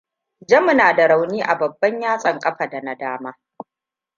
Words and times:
Jami 0.47 0.67
tana 0.75 0.93
da 0.95 1.07
rauni 1.07 1.41
a 1.41 1.55
babban 1.57 2.01
yatsun 2.01 2.39
kafada 2.39 2.81
na 2.81 2.95
dama. 2.95 3.37